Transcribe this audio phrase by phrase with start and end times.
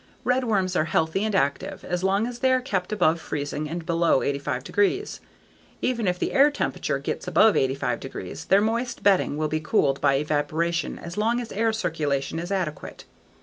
[0.25, 4.23] Redworms are healthy and active as long as they are kept above freezing and below
[4.23, 5.05] 85 degree.
[5.79, 10.01] Even if the air temperature gets above 85 degree, their moist bedding will be cooled
[10.01, 13.05] by evaporation as long as air circulation is adequate.